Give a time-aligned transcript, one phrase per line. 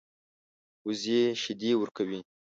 [0.85, 2.19] وزې شیدې ورکوي